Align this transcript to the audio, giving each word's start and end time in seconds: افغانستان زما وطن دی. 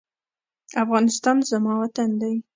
افغانستان 0.83 1.37
زما 1.51 1.73
وطن 1.81 2.09
دی. 2.21 2.35